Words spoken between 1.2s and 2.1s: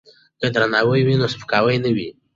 سپکاوی نه وي.